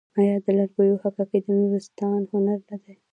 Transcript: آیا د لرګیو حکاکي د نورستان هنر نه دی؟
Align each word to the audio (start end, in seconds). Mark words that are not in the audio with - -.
آیا 0.19 0.35
د 0.45 0.47
لرګیو 0.57 1.01
حکاکي 1.03 1.39
د 1.43 1.47
نورستان 1.59 2.19
هنر 2.31 2.59
نه 2.69 2.77
دی؟ 2.83 2.93